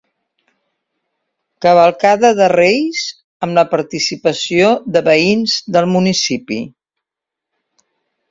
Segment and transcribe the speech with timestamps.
[1.65, 3.03] Cavalcada de reis
[3.47, 6.61] amb la participació de veïns del municipi.